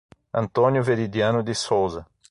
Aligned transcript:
Antônio 0.33 0.81
Veridiano 0.83 1.43
de 1.43 1.53
Souza 1.53 2.07